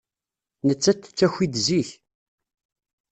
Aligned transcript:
Nettat 0.67 0.97
tettaki-d 1.05 1.55
zik. 1.65 1.89